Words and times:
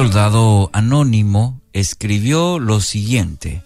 soldado 0.00 0.70
anónimo 0.72 1.60
escribió 1.74 2.58
lo 2.58 2.80
siguiente. 2.80 3.62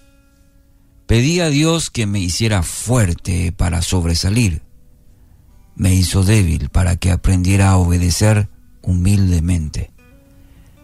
Pedí 1.07 1.39
a 1.39 1.49
Dios 1.49 1.91
que 1.91 2.07
me 2.07 2.19
hiciera 2.19 2.65
fuerte 2.65 3.53
para 3.53 3.83
sobresalir. 3.83 4.63
Me 5.77 5.95
hizo 5.95 6.25
débil 6.25 6.71
para 6.71 6.97
que 6.97 7.13
aprendiera 7.13 7.71
a 7.71 7.77
obedecer 7.77 8.49
humildemente. 8.83 9.93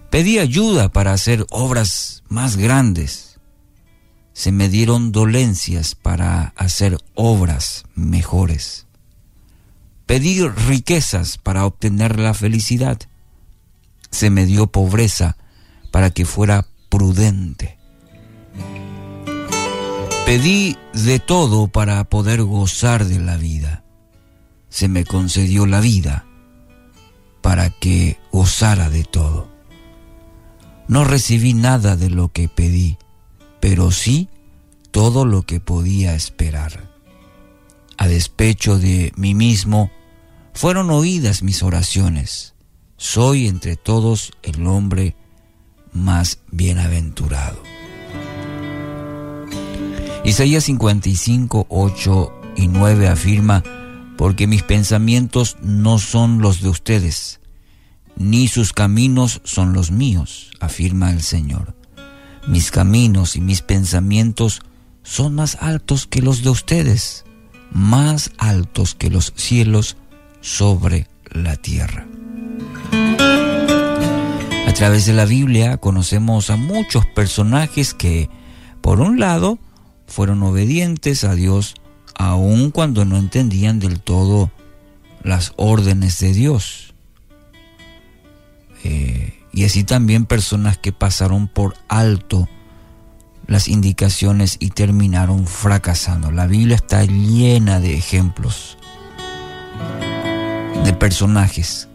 Pedí 0.08 0.38
ayuda 0.38 0.92
para 0.92 1.12
hacer 1.12 1.44
obras 1.50 2.22
más 2.28 2.56
grandes. 2.56 3.40
Se 4.32 4.52
me 4.52 4.68
dieron 4.68 5.10
dolencias 5.10 5.96
para 5.96 6.52
hacer 6.54 6.96
obras 7.16 7.86
mejores. 7.96 8.86
Pedí 10.06 10.46
riquezas 10.46 11.38
para 11.38 11.66
obtener 11.66 12.20
la 12.20 12.34
felicidad. 12.34 13.00
Se 14.12 14.30
me 14.30 14.46
dio 14.46 14.68
pobreza 14.68 15.36
para 15.90 16.10
que 16.10 16.24
fuera 16.24 16.66
prudente. 16.88 17.78
Pedí 20.26 20.76
de 20.92 21.18
todo 21.18 21.68
para 21.68 22.04
poder 22.04 22.42
gozar 22.42 23.04
de 23.04 23.18
la 23.18 23.36
vida. 23.36 23.84
Se 24.68 24.88
me 24.88 25.04
concedió 25.04 25.66
la 25.66 25.80
vida 25.80 26.24
para 27.40 27.70
que 27.70 28.18
gozara 28.30 28.90
de 28.90 29.04
todo. 29.04 29.48
No 30.86 31.04
recibí 31.04 31.54
nada 31.54 31.96
de 31.96 32.10
lo 32.10 32.28
que 32.28 32.48
pedí, 32.48 32.98
pero 33.60 33.90
sí 33.90 34.28
todo 34.90 35.24
lo 35.24 35.42
que 35.42 35.60
podía 35.60 36.14
esperar. 36.14 36.90
A 37.96 38.08
despecho 38.08 38.78
de 38.78 39.12
mí 39.16 39.34
mismo, 39.34 39.90
fueron 40.52 40.90
oídas 40.90 41.42
mis 41.42 41.62
oraciones. 41.62 42.54
Soy 42.96 43.46
entre 43.46 43.76
todos 43.76 44.32
el 44.42 44.66
hombre 44.66 45.16
más 45.92 46.38
bienaventurado. 46.50 47.62
Isaías 50.24 50.64
55, 50.64 51.66
8 51.68 52.40
y 52.56 52.68
9 52.68 53.08
afirma, 53.08 53.62
porque 54.16 54.46
mis 54.46 54.62
pensamientos 54.62 55.56
no 55.62 55.98
son 55.98 56.42
los 56.42 56.60
de 56.60 56.68
ustedes, 56.68 57.40
ni 58.16 58.48
sus 58.48 58.72
caminos 58.72 59.40
son 59.44 59.72
los 59.72 59.90
míos, 59.90 60.50
afirma 60.60 61.10
el 61.10 61.22
Señor. 61.22 61.74
Mis 62.46 62.70
caminos 62.70 63.36
y 63.36 63.40
mis 63.40 63.62
pensamientos 63.62 64.60
son 65.02 65.34
más 65.34 65.56
altos 65.60 66.06
que 66.06 66.20
los 66.20 66.42
de 66.42 66.50
ustedes, 66.50 67.24
más 67.72 68.32
altos 68.38 68.94
que 68.94 69.10
los 69.10 69.32
cielos 69.36 69.96
sobre 70.40 71.06
la 71.30 71.56
tierra. 71.56 72.06
Través 74.80 75.04
de 75.04 75.12
la 75.12 75.26
Biblia 75.26 75.76
conocemos 75.76 76.48
a 76.48 76.56
muchos 76.56 77.04
personajes 77.04 77.92
que, 77.92 78.30
por 78.80 79.02
un 79.02 79.20
lado, 79.20 79.58
fueron 80.06 80.42
obedientes 80.42 81.22
a 81.24 81.34
Dios 81.34 81.74
aun 82.14 82.70
cuando 82.70 83.04
no 83.04 83.18
entendían 83.18 83.78
del 83.78 84.00
todo 84.00 84.50
las 85.22 85.52
órdenes 85.56 86.18
de 86.20 86.32
Dios. 86.32 86.94
Eh, 88.82 89.38
y 89.52 89.66
así 89.66 89.84
también 89.84 90.24
personas 90.24 90.78
que 90.78 90.92
pasaron 90.92 91.46
por 91.46 91.74
alto 91.88 92.48
las 93.46 93.68
indicaciones 93.68 94.56
y 94.60 94.70
terminaron 94.70 95.46
fracasando. 95.46 96.30
La 96.30 96.46
Biblia 96.46 96.76
está 96.76 97.04
llena 97.04 97.80
de 97.80 97.98
ejemplos 97.98 98.78
de 100.82 100.94
personajes. 100.94 101.89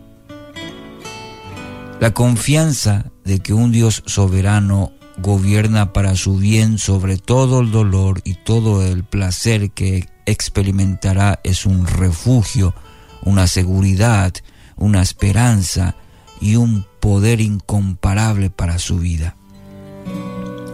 La 2.06 2.14
confianza 2.14 3.12
de 3.24 3.40
que 3.40 3.52
un 3.52 3.72
Dios 3.72 4.04
soberano 4.06 4.92
gobierna 5.18 5.92
para 5.92 6.16
su 6.16 6.38
bien 6.38 6.78
sobre 6.78 7.18
todo 7.18 7.62
el 7.62 7.72
dolor 7.72 8.22
y 8.24 8.36
todo 8.36 8.86
el 8.86 9.04
placer 9.04 9.72
que 9.72 10.08
experimentará 10.28 11.40
es 11.44 11.66
un 11.66 11.88
refugio, 11.88 12.76
una 13.24 13.48
seguridad, 13.48 14.32
una 14.76 15.02
esperanza 15.02 15.96
y 16.40 16.58
un 16.58 16.86
poder 17.00 17.42
incomparable 17.42 18.52
para 18.52 18.78
su 18.78 19.00
vida. 19.00 19.36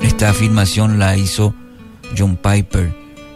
Esta 0.01 0.31
afirmación 0.31 0.99
la 0.99 1.15
hizo 1.15 1.55
John 2.17 2.35
Piper 2.35 2.93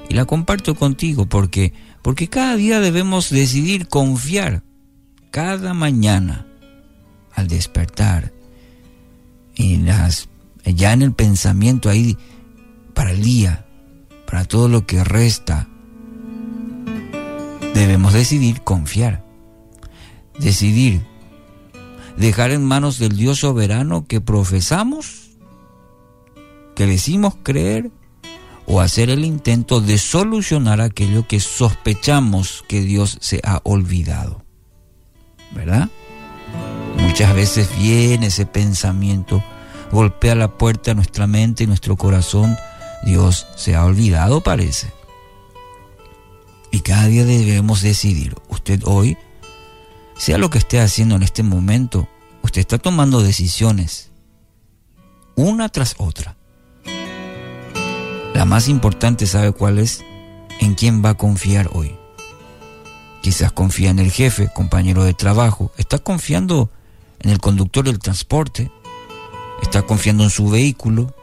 y 0.10 0.16
la 0.16 0.26
comparto 0.26 0.76
contigo 0.76 1.28
porque 1.28 1.72
porque 2.02 2.28
cada 2.28 2.58
día 2.58 2.82
debemos 2.82 3.30
decidir 3.30 3.88
confiar 3.88 4.64
cada 5.32 5.74
mañana 5.74 6.46
al 7.36 7.48
despertar 7.48 8.34
en 9.56 9.86
las 9.86 10.30
ya 10.66 10.94
en 10.94 11.02
el 11.02 11.14
pensamiento 11.14 11.90
ahí 11.90 12.18
para 12.94 13.12
el 13.12 13.22
día, 13.22 13.66
para 14.26 14.46
todo 14.46 14.68
lo 14.68 14.88
que 14.88 15.04
resta, 15.04 15.68
debemos 17.74 18.14
decidir 18.14 18.62
confiar, 18.62 19.24
decidir 20.40 21.02
dejar 22.18 22.52
en 22.52 22.64
manos 22.64 22.98
del 22.98 23.16
Dios 23.16 23.40
soberano 23.40 24.08
que 24.08 24.22
profesamos, 24.22 25.32
que 26.76 26.86
decimos 26.86 27.36
creer, 27.44 27.92
o 28.68 28.82
hacer 28.82 29.12
el 29.12 29.24
intento 29.26 29.80
de 29.80 29.98
solucionar 30.00 30.82
aquello 30.82 31.28
que 31.28 31.40
sospechamos 31.40 32.64
que 32.68 32.82
Dios 32.82 33.18
se 33.22 33.40
ha 33.44 33.62
olvidado. 33.64 34.44
¿Verdad? 35.54 35.90
Muchas 37.06 37.34
veces 37.34 37.70
viene 37.78 38.28
ese 38.28 38.46
pensamiento 38.46 39.42
golpea 39.92 40.36
la 40.36 40.50
puerta 40.50 40.92
de 40.92 40.96
nuestra 40.96 41.28
mente 41.28 41.64
y 41.64 41.68
nuestro 41.68 41.96
corazón, 41.96 42.58
Dios 43.04 43.48
se 43.56 43.76
ha 43.76 43.86
olvidado, 43.86 44.42
parece. 44.42 44.92
Y 46.72 46.82
cada 46.82 47.08
día 47.08 47.24
debemos 47.24 47.82
decidir, 47.82 48.36
usted 48.50 48.82
hoy, 48.86 49.18
sea 50.18 50.38
lo 50.38 50.50
que 50.50 50.58
esté 50.58 50.82
haciendo 50.82 51.16
en 51.16 51.24
este 51.24 51.44
momento, 51.44 52.08
usted 52.42 52.62
está 52.62 52.78
tomando 52.78 53.22
decisiones, 53.22 54.12
una 55.36 55.70
tras 55.70 55.96
otra. 55.98 56.36
La 58.34 58.44
más 58.44 58.68
importante, 58.68 59.28
¿sabe 59.28 59.54
cuál 59.54 59.80
es? 59.80 60.04
En 60.60 60.76
quién 60.76 61.04
va 61.04 61.12
a 61.12 61.18
confiar 61.18 61.70
hoy. 61.74 61.96
Quizás 63.22 63.54
confía 63.54 63.90
en 63.90 64.00
el 64.00 64.12
jefe, 64.12 64.50
compañero 64.54 65.04
de 65.04 65.14
trabajo, 65.14 65.72
está 65.78 66.00
confiando 66.00 66.70
en 67.26 67.32
el 67.32 67.40
conductor 67.40 67.84
del 67.84 67.98
transporte, 67.98 68.72
está 69.64 69.82
confiando 69.82 70.24
en 70.24 70.30
su 70.30 70.48
vehículo. 70.48 71.16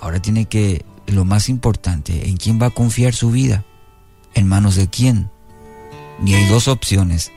Ahora 0.00 0.20
tiene 0.20 0.46
que, 0.46 0.84
lo 1.06 1.24
más 1.24 1.48
importante, 1.48 2.28
¿en 2.28 2.36
quién 2.36 2.60
va 2.60 2.66
a 2.66 2.70
confiar 2.70 3.14
su 3.14 3.30
vida? 3.30 3.64
¿En 4.34 4.48
manos 4.48 4.74
de 4.74 4.88
quién? 4.88 5.30
Y 6.24 6.34
hay 6.34 6.46
dos 6.46 6.66
opciones. 6.66 7.30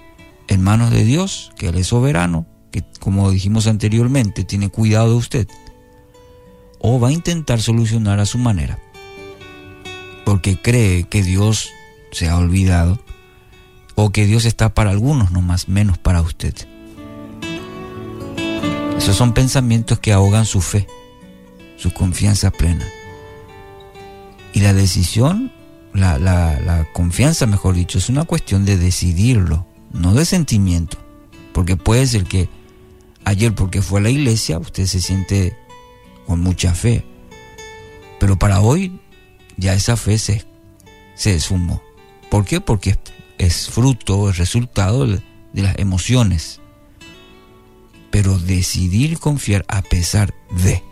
En 0.48 0.64
manos 0.64 0.90
de 0.90 1.06
Dios, 1.06 1.52
que 1.56 1.68
Él 1.68 1.78
es 1.78 1.88
soberano, 1.88 2.48
que 2.72 2.84
como 3.00 3.30
dijimos 3.30 3.68
anteriormente, 3.68 4.44
tiene 4.44 4.70
cuidado 4.70 5.12
de 5.12 5.16
usted. 5.16 5.48
O 6.80 7.00
va 7.00 7.10
a 7.10 7.14
intentar 7.14 7.62
solucionar 7.62 8.20
a 8.20 8.26
su 8.26 8.40
manera. 8.40 8.80
Porque 10.26 10.60
cree 10.60 11.04
que 11.04 11.22
Dios 11.22 11.70
se 12.12 12.28
ha 12.28 12.38
olvidado. 12.38 13.00
O 13.94 14.10
que 14.10 14.26
Dios 14.26 14.46
está 14.46 14.74
para 14.74 14.90
algunos 14.90 15.30
nomás, 15.30 15.68
menos 15.68 16.00
para 16.00 16.24
usted. 16.24 16.56
Son 19.14 19.34
pensamientos 19.34 20.00
que 20.00 20.14
ahogan 20.14 20.46
su 20.46 20.62
fe, 20.62 20.88
su 21.78 21.92
confianza 21.92 22.52
plena. 22.52 22.88
Y 24.54 24.62
la 24.62 24.74
decisión, 24.74 25.52
la, 25.94 26.88
confianza, 26.94 27.46
mejor 27.46 27.76
dicho, 27.76 27.98
es 27.98 28.08
una 28.10 28.24
cuestión 28.24 28.66
de 28.66 28.78
decidirlo, 28.78 29.66
no 29.92 30.14
de 30.14 30.26
sentimiento. 30.26 30.98
Porque 31.54 31.76
puede 31.76 32.06
ser 32.08 32.24
que 32.24 32.50
ayer 33.26 33.54
porque 33.54 33.82
fue 33.82 34.00
a 34.00 34.04
la 34.04 34.10
iglesia 34.10 34.60
usted 34.60 34.86
se 34.86 35.02
siente 35.02 35.58
con 36.26 36.40
mucha 36.40 36.74
fe. 36.74 37.04
Pero 38.20 38.38
para 38.38 38.62
hoy 38.62 39.00
ya 39.58 39.74
esa 39.74 39.98
fe 39.98 40.18
se, 40.18 40.46
se 41.16 41.36
esfumó. 41.36 41.82
¿Por 42.30 42.46
qué? 42.46 42.62
Porque 42.62 42.98
es, 43.38 43.70
fruto, 43.70 44.30
es 44.30 44.38
resultado 44.38 45.06
de 45.06 45.22
las 45.54 45.78
emociones 45.80 46.62
pero 48.12 48.38
decidir 48.40 49.20
confiar 49.20 49.66
a 49.68 49.82
pesar 49.82 50.34
de. 50.52 50.84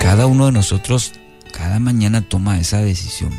Cada 0.00 0.26
uno 0.26 0.46
de 0.46 0.52
nosotros 0.52 1.12
cada 1.56 1.78
mañana 1.78 2.20
toma 2.20 2.58
esa 2.60 2.82
decisión. 2.82 3.32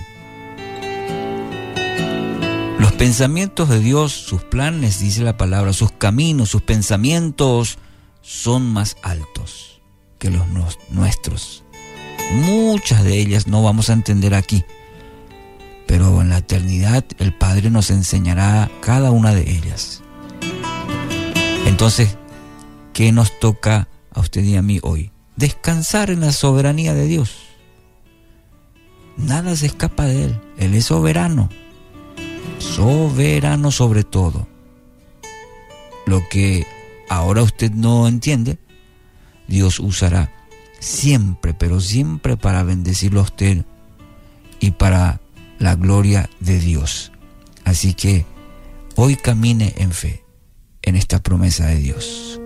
Los 2.80 2.92
pensamientos 2.94 3.70
de 3.70 3.80
Dios, 3.80 4.12
sus 4.12 4.44
planes, 4.44 5.00
dice 5.00 5.22
la 5.22 5.38
palabra, 5.38 5.72
sus 5.72 5.92
caminos, 5.92 6.50
sus 6.50 6.64
pensamientos 6.64 7.78
son 8.22 8.74
más 8.74 8.98
altos 9.04 9.82
que 10.18 10.32
los 10.32 10.46
nuestros. 10.90 11.64
Muchas 12.34 13.04
de 13.04 13.20
ellas 13.20 13.48
no 13.48 13.64
vamos 13.64 13.90
a 13.90 13.94
entender 13.94 14.34
aquí, 14.34 14.66
pero 15.86 16.22
en 16.22 16.30
la 16.30 16.40
eternidad 16.40 17.06
el 17.20 17.34
Padre 17.34 17.70
nos 17.70 17.92
enseñará 17.92 18.70
cada 18.82 19.12
una 19.12 19.34
de 19.34 19.50
ellas. 19.50 20.04
Entonces, 21.68 22.18
¿Qué 22.98 23.12
nos 23.12 23.40
toca 23.40 23.88
a 24.12 24.22
usted 24.22 24.44
y 24.44 24.56
a 24.56 24.64
mí 24.64 24.80
hoy? 24.82 25.12
Descansar 25.36 26.10
en 26.10 26.22
la 26.22 26.32
soberanía 26.32 26.96
de 26.96 27.06
Dios. 27.06 27.44
Nada 29.18 29.56
se 29.56 29.68
escapa 29.68 30.06
de 30.06 30.24
Él. 30.24 30.42
Él 30.58 30.74
es 30.74 30.86
soberano. 30.86 31.48
Soberano 32.58 33.70
sobre 33.70 34.04
todo. 34.04 34.48
Lo 36.08 36.28
que 36.28 36.66
ahora 37.08 37.44
usted 37.44 37.70
no 37.72 38.08
entiende, 38.08 38.58
Dios 39.48 39.80
usará 39.80 40.34
siempre, 40.80 41.54
pero 41.54 41.80
siempre 41.80 42.36
para 42.36 42.64
bendecirlo 42.64 43.20
a 43.20 43.26
usted 43.26 43.64
y 44.60 44.72
para 44.72 45.22
la 45.60 45.76
gloria 45.76 46.32
de 46.40 46.60
Dios. 46.60 47.12
Así 47.64 47.94
que 47.94 48.26
hoy 48.96 49.18
camine 49.18 49.76
en 49.78 49.92
fe, 49.92 50.24
en 50.88 50.96
esta 50.96 51.20
promesa 51.20 51.68
de 51.68 51.76
Dios. 51.76 52.37